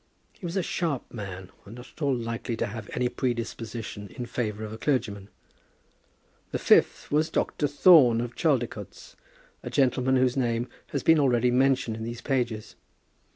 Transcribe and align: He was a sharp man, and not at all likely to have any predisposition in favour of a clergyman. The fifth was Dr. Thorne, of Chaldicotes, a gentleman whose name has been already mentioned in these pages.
He 0.33 0.47
was 0.47 0.57
a 0.57 0.63
sharp 0.63 1.03
man, 1.13 1.51
and 1.63 1.75
not 1.75 1.89
at 1.95 2.01
all 2.01 2.15
likely 2.15 2.57
to 2.57 2.65
have 2.65 2.89
any 2.93 3.07
predisposition 3.07 4.07
in 4.07 4.25
favour 4.25 4.63
of 4.63 4.73
a 4.73 4.77
clergyman. 4.79 5.29
The 6.51 6.57
fifth 6.57 7.11
was 7.11 7.29
Dr. 7.29 7.67
Thorne, 7.67 8.19
of 8.19 8.35
Chaldicotes, 8.35 9.15
a 9.61 9.69
gentleman 9.69 10.15
whose 10.15 10.35
name 10.35 10.67
has 10.87 11.03
been 11.03 11.19
already 11.19 11.51
mentioned 11.51 11.97
in 11.97 12.03
these 12.03 12.21
pages. 12.21 12.73